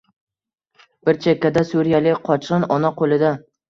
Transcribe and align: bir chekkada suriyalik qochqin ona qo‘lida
bir 1.11 1.21
chekkada 1.27 1.65
suriyalik 1.71 2.27
qochqin 2.33 2.71
ona 2.81 2.95
qo‘lida 3.01 3.37